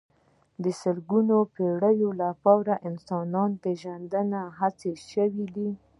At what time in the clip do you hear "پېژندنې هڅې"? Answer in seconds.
3.63-4.91